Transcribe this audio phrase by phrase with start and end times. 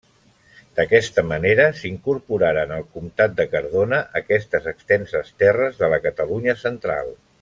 [0.77, 7.15] D'aquesta manera s'incorporaren al comtat de Cardona aquestes extenses terres de la Catalunya central.